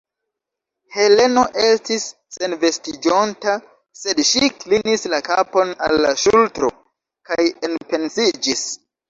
[0.93, 2.05] Heleno estis
[2.37, 3.53] senvestiĝonta,
[4.01, 6.73] sed ŝi klinis la kapon al la ŝultro
[7.31, 7.39] kaj
[7.71, 8.67] enpensiĝis.